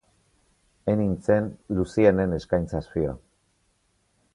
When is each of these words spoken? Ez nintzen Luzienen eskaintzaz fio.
Ez 0.93 0.95
nintzen 1.01 1.51
Luzienen 1.81 2.35
eskaintzaz 2.41 2.85
fio. 2.97 3.15